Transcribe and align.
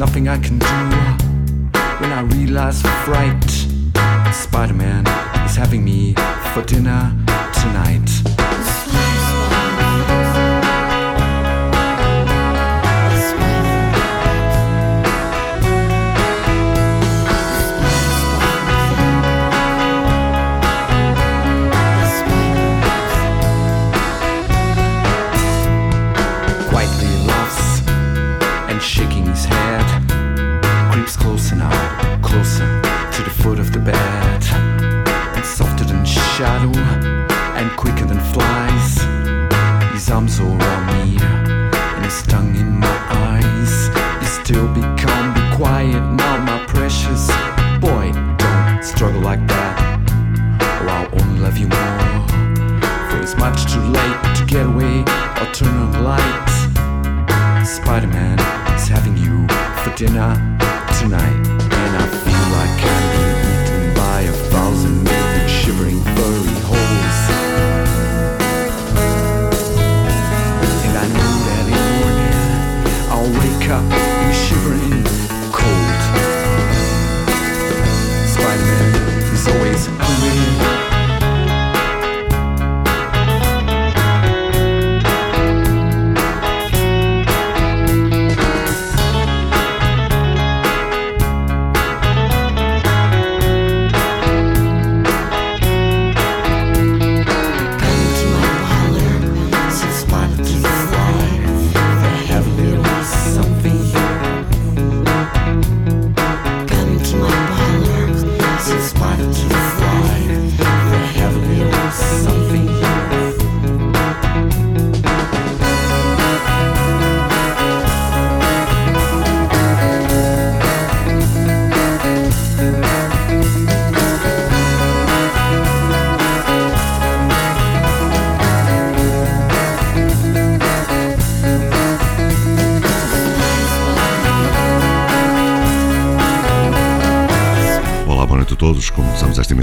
nothing 0.00 0.28
I 0.28 0.38
can 0.38 0.58
do 0.58 0.66
when 2.00 2.10
I 2.10 2.22
realize 2.22 2.80
fright. 3.04 3.50
Spider 4.32 4.72
Man 4.72 5.06
is 5.44 5.54
having 5.56 5.84
me 5.84 6.14
for 6.54 6.62
dinner 6.62 7.14
tonight. 7.52 8.08
I 36.50 36.89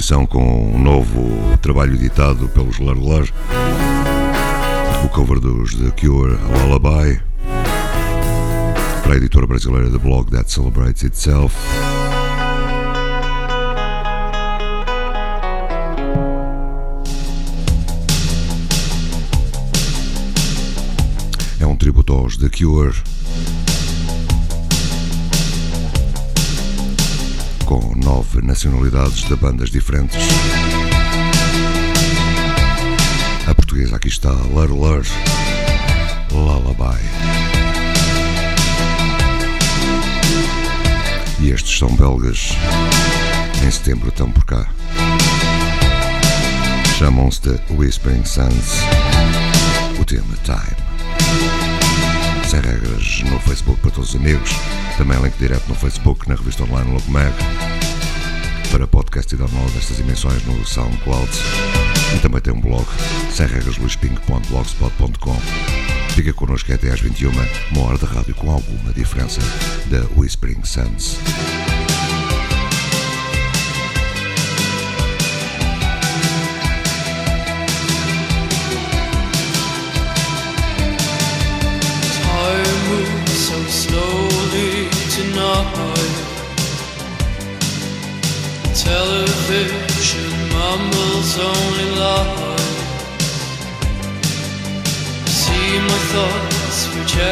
emissão 0.07 0.25
com 0.25 0.73
um 0.73 0.79
novo 0.81 1.57
trabalho 1.61 1.93
editado 1.95 2.47
pelos 2.49 2.79
Larlar, 2.79 3.27
o 5.03 5.09
cover 5.09 5.37
dos 5.37 5.75
The 5.75 5.91
Cure, 5.91 6.37
Lullaby, 6.63 7.21
para 9.03 9.13
a 9.13 9.17
editora 9.17 9.45
brasileira 9.45 9.89
The 9.89 9.97
Blog 9.97 10.31
That 10.31 10.49
Celebrates 10.49 11.03
Itself. 11.03 11.53
É 21.59 21.65
um 21.65 21.75
tributo 21.75 22.13
aos 22.13 22.37
The 22.37 22.47
Cure. 22.47 23.16
Nacionalidades 28.47 29.25
de 29.25 29.35
bandas 29.35 29.69
diferentes. 29.69 30.17
A 33.45 33.53
portuguesa 33.53 33.97
aqui 33.97 34.07
está, 34.07 34.31
Lur 34.31 34.69
Lur, 34.69 35.05
Lullaby. 36.31 36.97
E 41.41 41.51
estes 41.51 41.77
são 41.77 41.93
belgas. 41.95 42.53
Em 43.65 43.69
setembro 43.69 44.07
estão 44.07 44.31
por 44.31 44.45
cá. 44.45 44.65
Chamam-se 46.97 47.41
de 47.41 47.59
Whispering 47.69 48.25
Suns. 48.25 48.79
O 49.99 50.05
tema 50.05 50.35
Time. 50.43 50.77
Sem 52.47 52.61
Regras 52.61 53.23
no 53.29 53.39
Facebook 53.41 53.81
para 53.81 53.91
todos 53.91 54.09
os 54.11 54.15
amigos. 54.15 54.51
Também 54.97 55.21
link 55.21 55.37
direto 55.37 55.67
no 55.67 55.75
Facebook, 55.75 56.27
na 56.29 56.35
revista 56.35 56.63
online 56.63 56.93
Logo 56.93 57.11
Mag. 57.11 57.33
Para 58.71 58.87
podcast 58.87 59.33
e 59.33 59.37
download 59.37 59.71
destas 59.71 59.99
emissões 59.99 60.45
no 60.45 60.63
SoundCloud. 60.65 61.29
E 62.15 62.19
também 62.19 62.41
tem 62.41 62.53
um 62.53 62.61
blog, 62.61 62.85
semregrasluispinho.blogspot.com. 63.31 65.41
Fica 66.09 66.33
connosco 66.33 66.73
até 66.73 66.91
às 66.91 66.99
21 66.99 67.31
uma 67.71 67.85
hora 67.85 67.97
de 67.97 68.05
rádio 68.05 68.35
com 68.35 68.51
alguma 68.51 68.93
diferença 68.93 69.41
da 69.89 70.05
Whispering 70.15 70.63
Sands. 70.63 71.17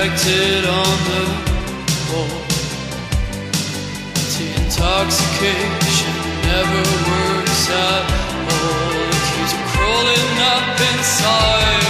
Thoughts 0.09 0.27
on 0.67 0.97
the 1.09 1.23
wall. 2.13 2.41
The 4.37 4.45
intoxication 4.61 6.13
never 6.43 6.81
works 7.09 7.69
at 7.69 8.05
all. 8.51 8.91
It 9.09 9.23
keeps 9.33 9.53
crawling 9.73 10.37
up 10.53 10.79
inside. 10.93 11.84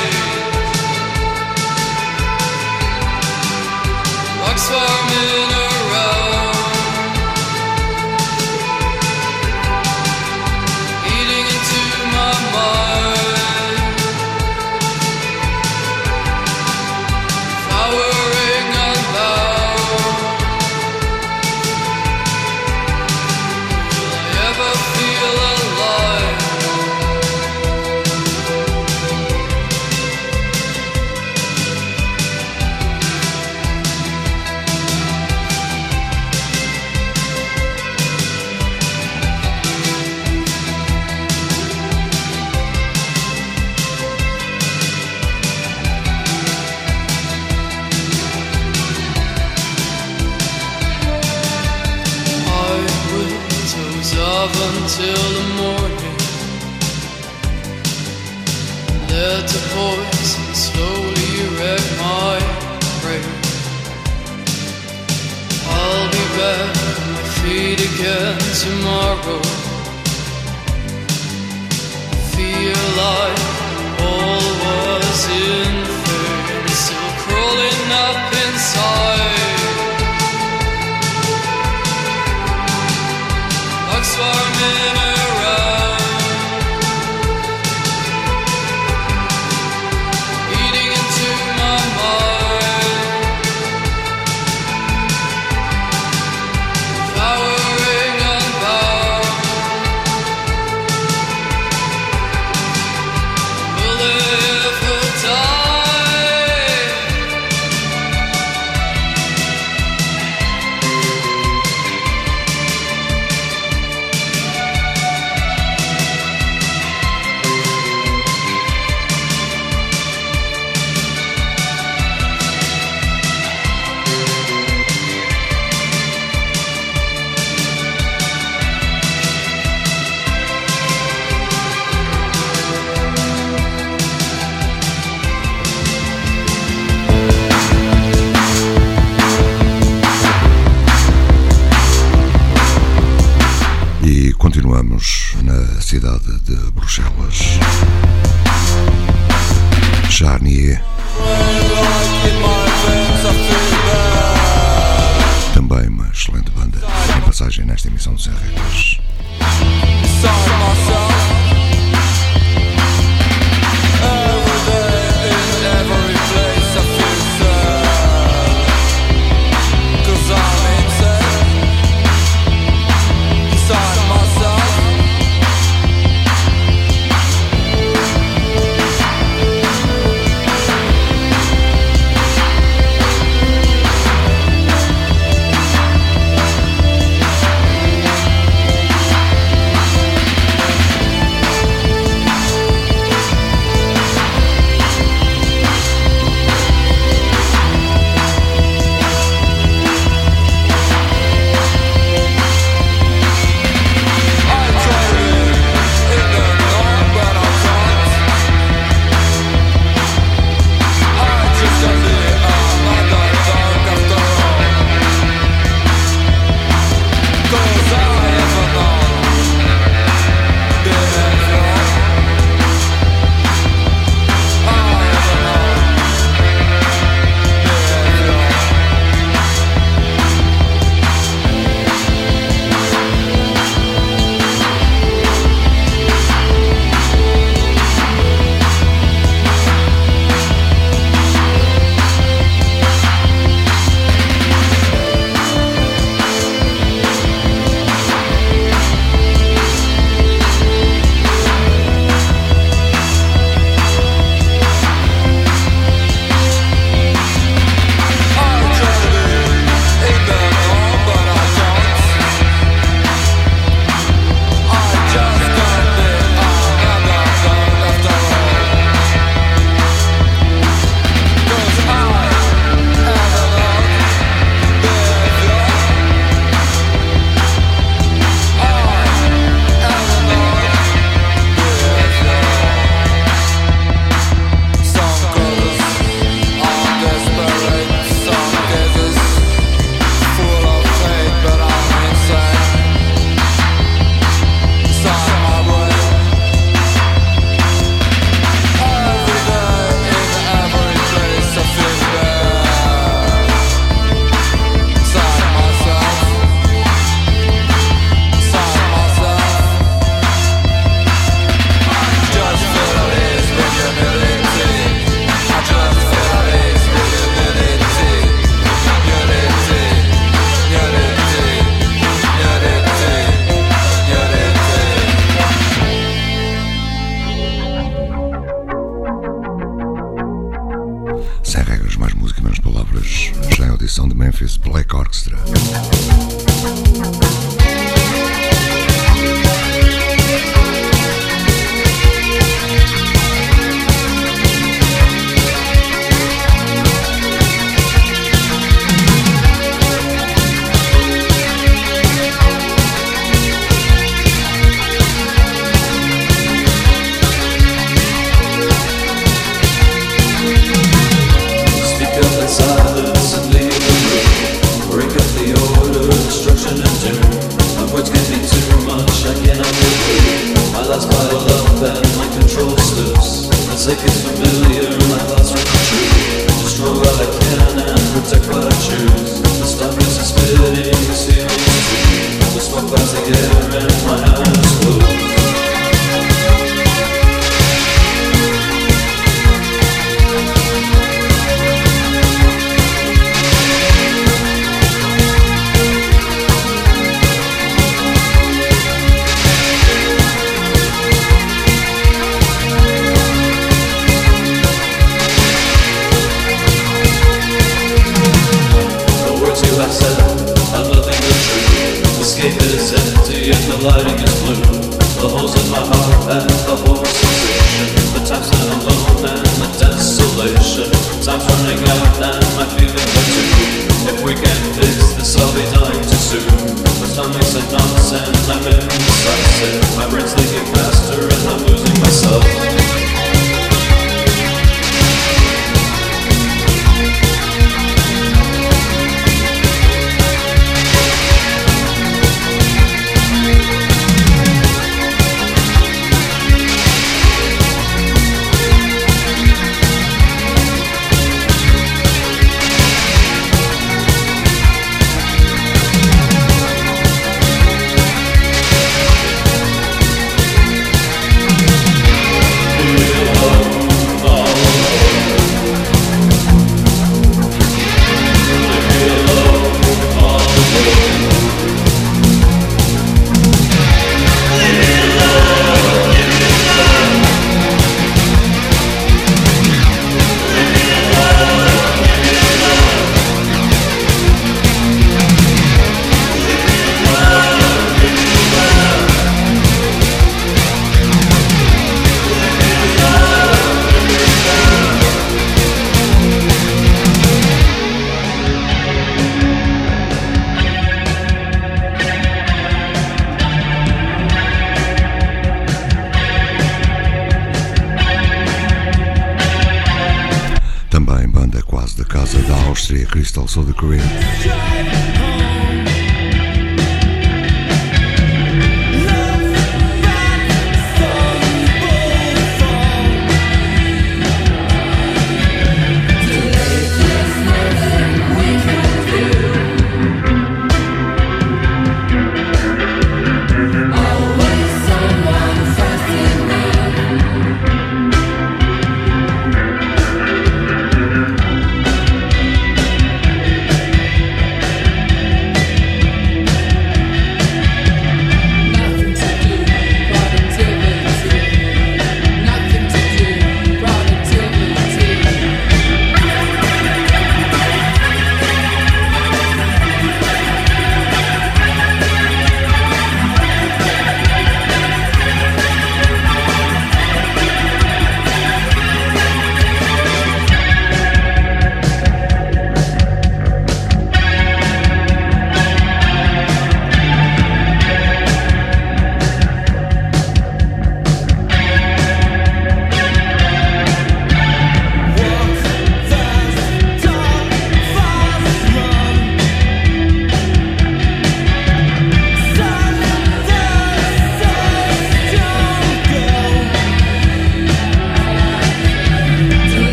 Crystal, 512.85 513.47
so 513.47 513.63
the 513.63 513.73
Korean. 513.73 514.05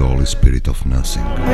The 0.00 0.06
Holy 0.06 0.24
Spirit 0.24 0.66
of 0.66 0.86
Nothing. 0.86 1.49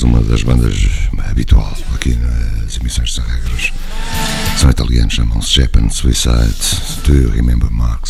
Mais 0.00 0.02
uma 0.02 0.22
das 0.22 0.42
bandas 0.42 0.74
habitual 1.28 1.76
aqui 1.94 2.14
nas 2.14 2.78
emissões 2.78 3.10
de 3.10 3.20
regras. 3.20 3.72
São 4.56 4.70
italianos, 4.70 5.12
chamam-se 5.12 5.52
Japan 5.52 5.90
Suicide. 5.90 6.54
Do 7.04 7.14
you 7.14 7.30
remember 7.30 7.70
Max? 7.70 8.09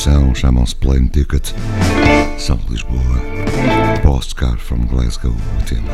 Emissão 0.00 0.34
chamam-se 0.34 0.74
Plane 0.76 1.08
Ticket. 1.08 1.52
São 2.38 2.58
Lisboa. 2.70 3.02
Postcard 4.02 4.58
from 4.58 4.86
Glasgow, 4.86 5.30
o 5.32 5.62
tema. 5.64 5.90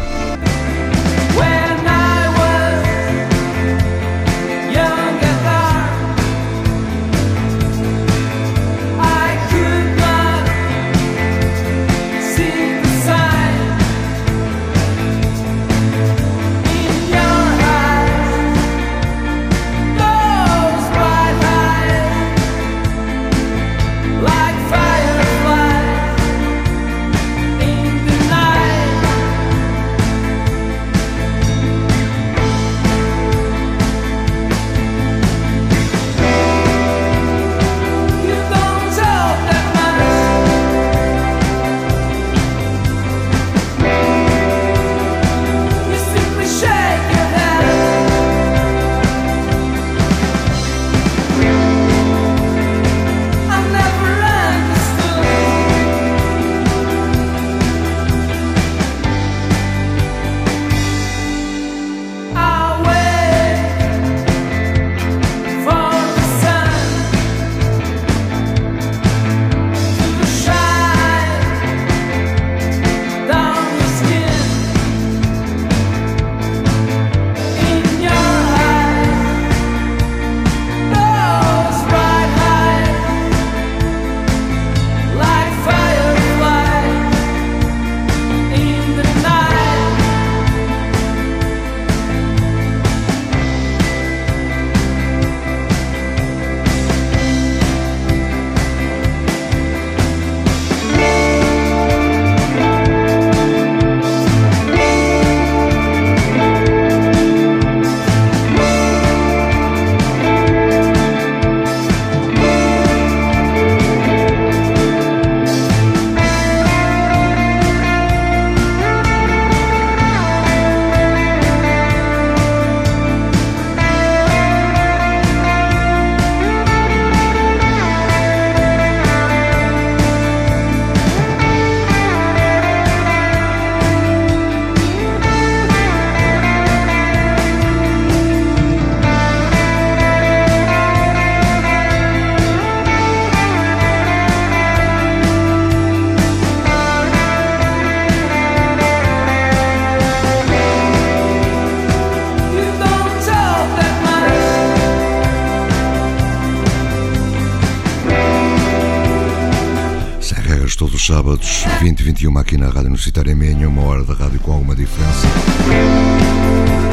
Sábados, 161.37 161.65
20 161.81 162.01
e 162.01 162.03
21 162.03 162.39
aqui 162.39 162.57
na 162.57 162.67
Rádio 162.67 162.87
Universitária 162.87 163.35
Minha, 163.35 163.69
uma 163.69 163.83
hora 163.83 164.05
da 164.05 164.15
rádio 164.15 164.39
com 164.41 164.53
alguma 164.53 164.75
diferença. 164.75 165.27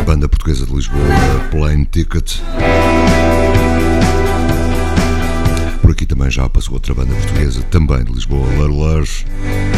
Banda 0.06 0.28
Portuguesa 0.28 0.66
de 0.66 0.74
Lisboa, 0.74 1.04
Plane 1.52 1.86
Ticket. 1.86 2.40
Por 5.82 5.92
aqui 5.92 6.06
também 6.06 6.30
já 6.32 6.48
passou 6.50 6.76
outra 6.76 6.94
banda 6.94 7.14
portuguesa, 7.14 7.62
também 7.64 8.04
de 8.04 8.12
Lisboa, 8.12 8.48
Larlars. 8.58 9.26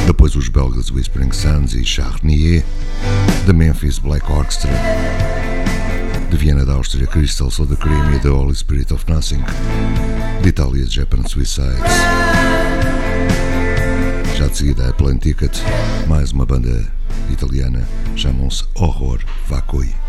Depois 0.07 0.35
os 0.35 0.49
belgas 0.49 0.91
Whispering 0.91 1.31
Suns 1.31 1.73
e 1.73 1.83
Charnier. 1.83 2.63
Da 3.45 3.53
Memphis 3.53 3.99
Black 3.99 4.29
Orchestra. 4.31 4.71
De 6.29 6.37
Viena 6.37 6.65
da 6.65 6.73
Áustria, 6.73 7.07
Crystal 7.07 7.51
Soda 7.51 7.75
Cream 7.75 8.15
e 8.15 8.19
The 8.19 8.29
Holy 8.29 8.55
Spirit 8.55 8.93
of 8.93 9.05
Nothing. 9.07 9.43
De 10.41 10.49
Itália, 10.49 10.85
Japan 10.87 11.23
Suicides. 11.27 12.24
Já 14.45 14.51
de 14.51 14.57
seguida, 14.57 14.89
a 14.89 14.93
Plan 14.93 15.17
Ticket, 15.17 15.57
mais 16.07 16.31
uma 16.31 16.45
banda 16.45 16.87
italiana, 17.31 17.81
chamam-se 18.15 18.63
Horror 18.75 19.19
Vacui. 19.47 20.04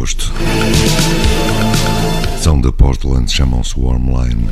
a 0.00 0.02
gosto. 0.02 0.32
São 2.40 2.60
de 2.60 2.72
Portland, 2.72 3.30
chamam-se 3.30 3.78
Warmline. 3.78 4.48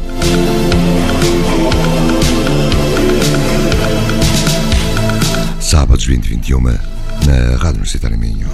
Sábados 5.61 6.07
20 6.07 6.29
21 6.29 6.61
na 6.61 6.77
Rádio 7.57 7.81
Universitária 7.81 8.17
Minho. 8.17 8.49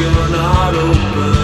you're 0.00 0.28
not 0.30 0.74
open. 0.74 1.39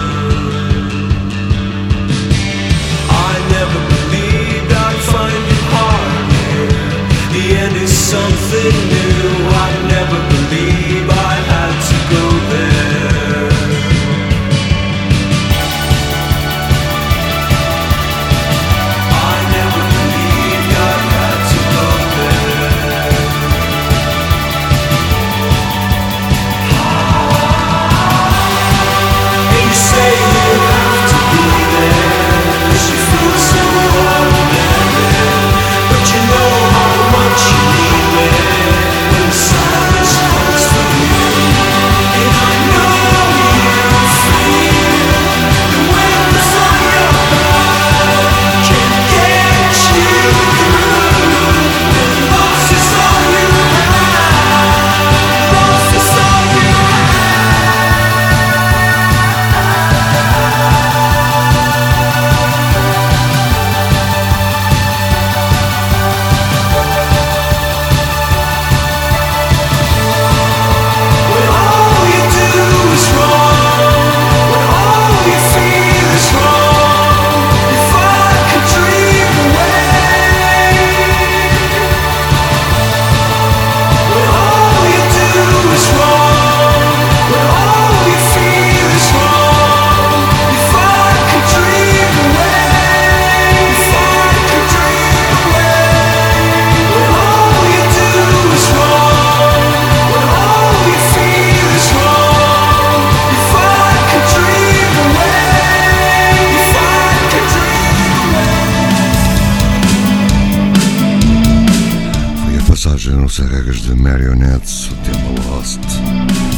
Regras 113.35 113.81
de 113.81 113.93
Marionettes, 113.93 114.89
o 114.89 114.95
tema 115.03 115.49
Lost, 115.49 115.79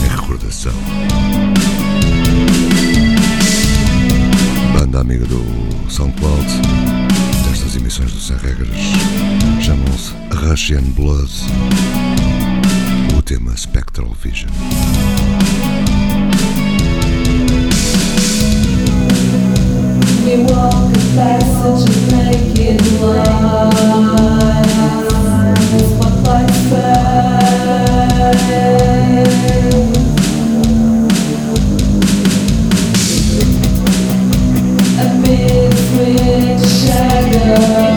em 0.06 0.08
recordação. 0.08 0.72
Banda 4.78 5.02
amiga 5.02 5.26
do 5.26 5.44
SoundCloud, 5.90 6.46
destas 7.50 7.76
emissões 7.76 8.12
do 8.12 8.20
Sem 8.20 8.38
Regras, 8.38 8.70
chamam-se 9.60 10.14
Russian 10.32 10.84
Blood, 10.96 11.32
o 13.18 13.22
tema 13.24 13.58
Spectral 13.58 14.14
Vision. 14.22 14.52
We 20.24 20.38
walk 20.44 20.94
the 20.94 21.00
passage 21.16 21.90
make 22.12 22.60
it 22.60 23.02
light. 23.02 23.70
Amid 35.02 35.74
which 35.98 36.66
shadow 36.70 37.89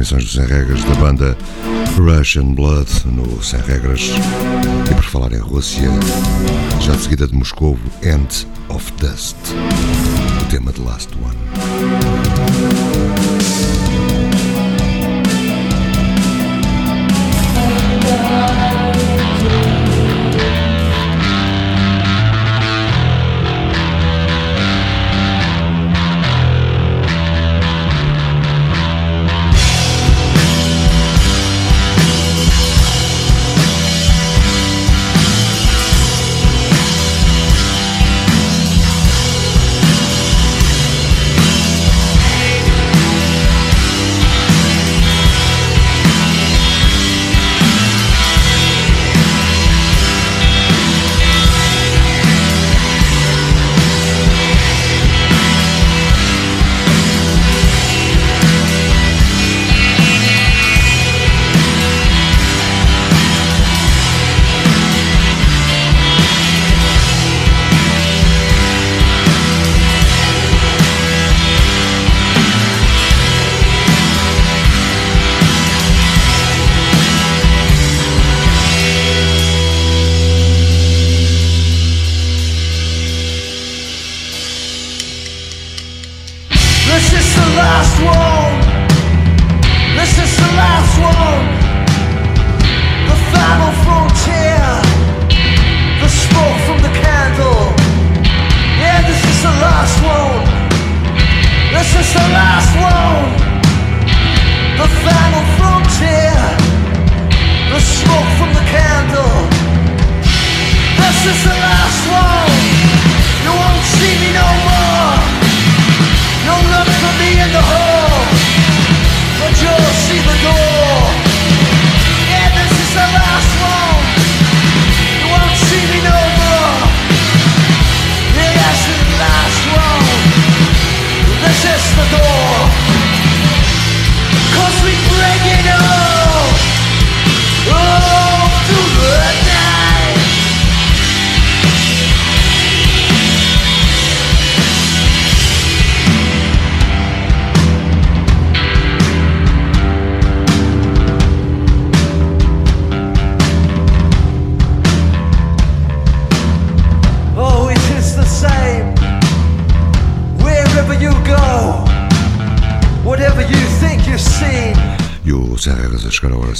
emissões 0.00 0.24
do 0.24 0.30
Sem 0.30 0.46
Regras 0.46 0.82
da 0.84 0.94
banda 0.94 1.36
Russian 1.94 2.54
Blood 2.54 2.88
no 3.04 3.42
Sem 3.42 3.60
Regras. 3.60 4.00
E 4.90 4.94
por 4.94 5.04
falar 5.04 5.30
em 5.34 5.38
Rússia, 5.38 5.90
já 6.80 6.94
de 6.94 7.02
seguida 7.02 7.26
de 7.26 7.34
Moscou, 7.34 7.78
End 8.02 8.48
of 8.70 8.90
Dust, 8.92 9.36
o 10.40 10.44
tema 10.46 10.72
de 10.72 10.80
Last 10.80 11.10
One. 11.22 11.36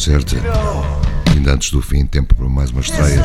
Certa. 0.00 0.36
Ainda 1.34 1.52
antes 1.52 1.70
do 1.70 1.82
fim, 1.82 2.06
tempo 2.06 2.34
para 2.34 2.48
mais 2.48 2.70
uma 2.70 2.80
estreia. 2.80 3.22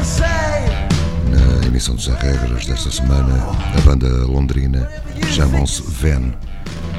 Na 1.30 1.66
emissão 1.66 1.96
dos 1.96 2.08
Regras 2.08 2.66
desta 2.66 2.92
semana, 2.92 3.34
a 3.78 3.82
banda 3.82 4.08
londrina 4.26 4.90
chamam-se 5.32 5.82
Ven, 5.88 6.34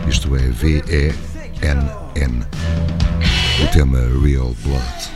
isto 0.09 0.35
é 0.35 0.39
V-E-N-N. 0.49 1.14
O 3.62 3.66
tema 3.68 3.99
Real 4.24 4.57
Blood. 4.64 5.11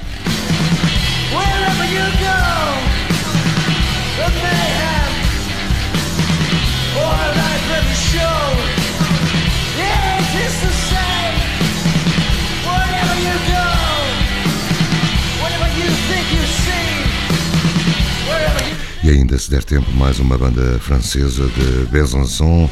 Ainda, 19.11 19.36
se 19.36 19.50
der 19.50 19.64
tempo, 19.64 19.90
mais 19.90 20.20
uma 20.20 20.38
banda 20.38 20.78
francesa 20.78 21.44
de 21.48 21.84
Besançon, 21.90 22.70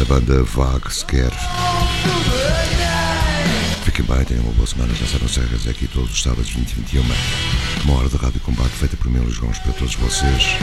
a 0.00 0.04
banda 0.06 0.42
Vague 0.42 0.90
Sequer. 0.90 1.30
Fiquem 3.84 4.06
bem, 4.06 4.24
tenham 4.24 4.42
uma 4.44 4.54
boa 4.54 4.66
semana, 4.66 4.94
já 4.94 5.06
sabem 5.06 5.28
cegas 5.28 5.68
aqui 5.68 5.86
todos 5.86 6.12
os 6.12 6.22
sábados 6.22 6.48
20 6.48 6.70
e 6.70 6.74
21. 6.76 7.02
Uma 7.84 7.98
hora 7.98 8.08
de 8.08 8.16
rádio 8.16 8.40
combate 8.40 8.70
feita 8.70 8.96
por 8.96 9.10
mim, 9.10 9.18
Luís 9.18 9.36
Gomes, 9.36 9.58
para 9.58 9.74
todos 9.74 9.94
vocês. 9.96 10.56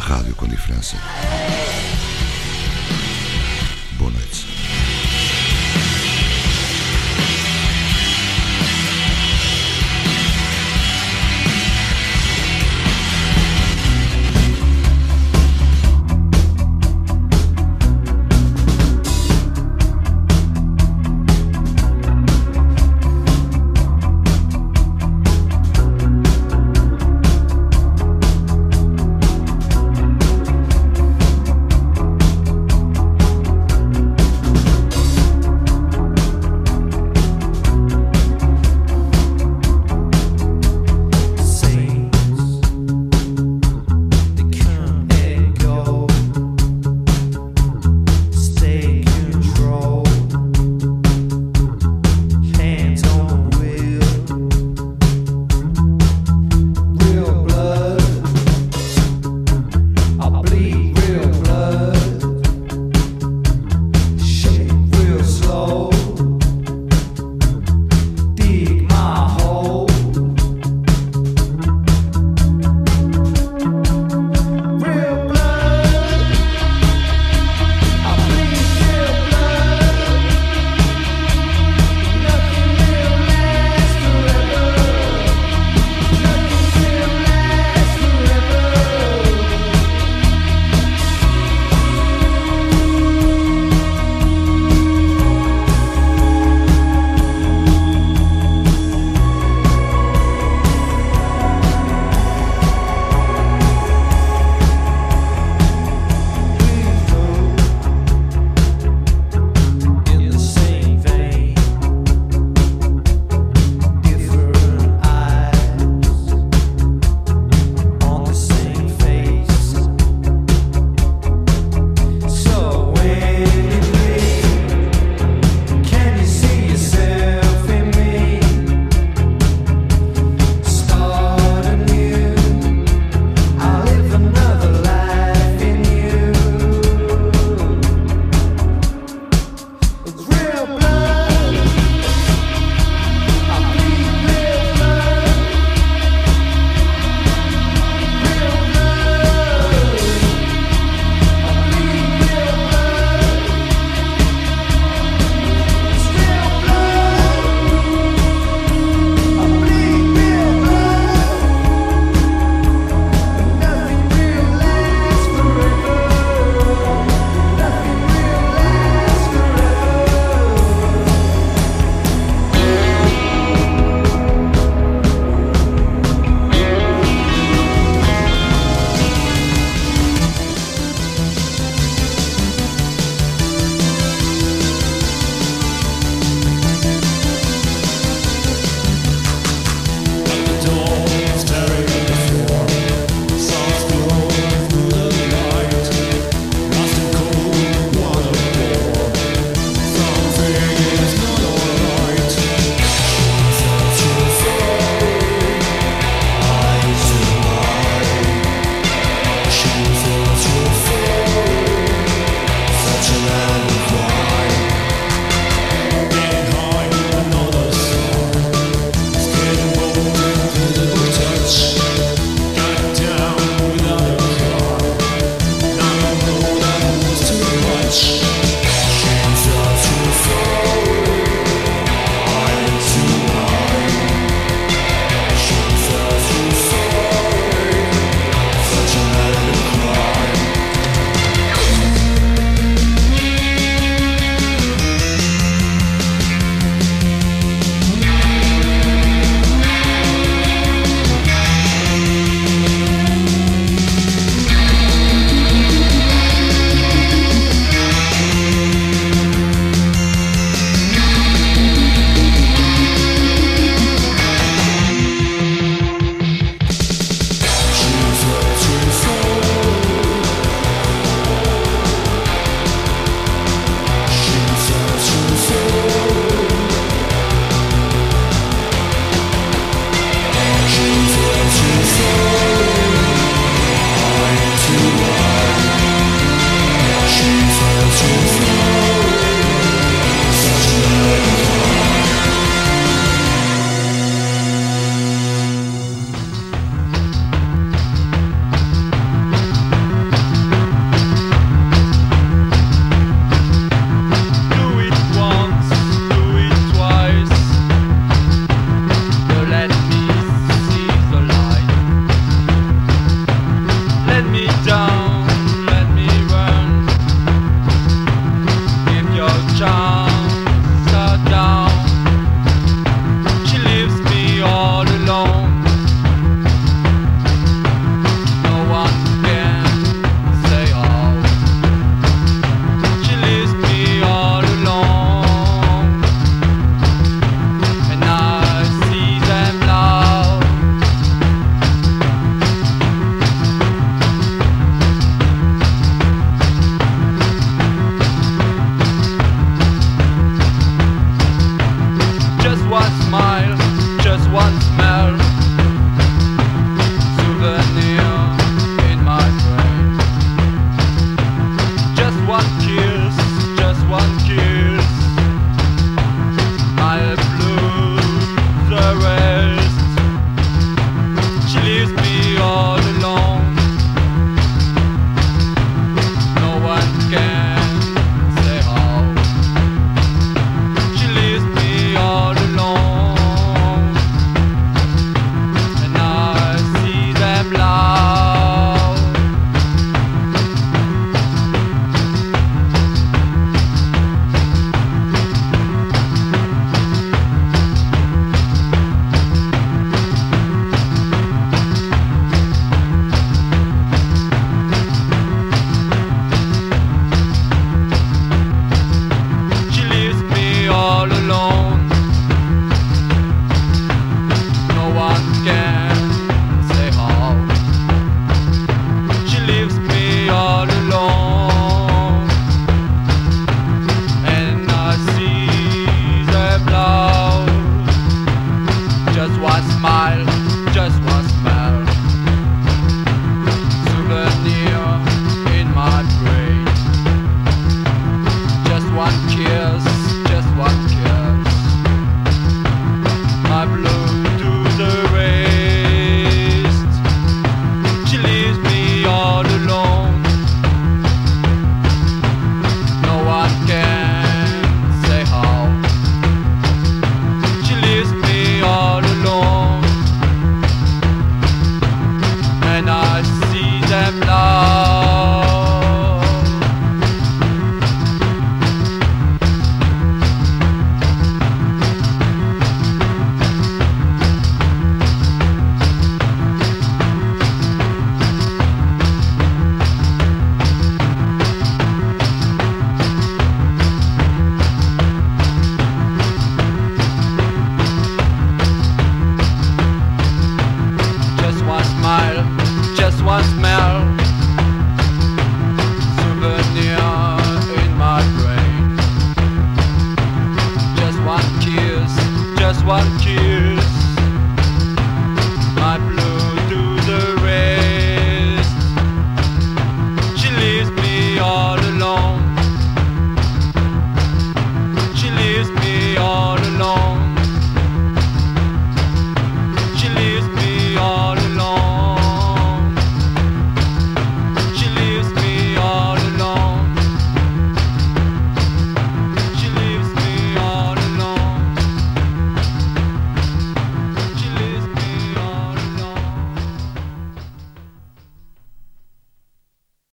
Rádio 0.00 0.34
com 0.34 0.48
diferença. 0.48 0.96